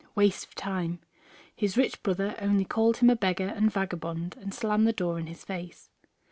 [0.15, 0.97] Waste of time!
[1.55, 5.45] His rich brother only called him beggar and vagabond, and slammed the door in his
[5.45, 5.91] face.